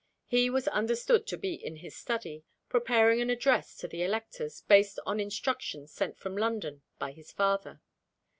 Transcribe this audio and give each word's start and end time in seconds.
He 0.25 0.49
was 0.49 0.67
understood 0.69 1.27
to 1.27 1.37
be 1.37 1.53
in 1.53 1.75
his 1.75 1.95
study, 1.95 2.43
preparing 2.69 3.21
an 3.21 3.29
address 3.29 3.77
to 3.77 3.87
the 3.87 4.01
electors, 4.01 4.61
based 4.61 4.97
on 5.05 5.19
instructions 5.19 5.91
sent 5.91 6.17
from 6.17 6.35
London 6.35 6.81
by 6.97 7.11
his 7.11 7.31
father. 7.31 7.81